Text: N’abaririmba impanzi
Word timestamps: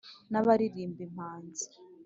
N’abaririmba 0.31 0.99
impanzi 1.07 1.65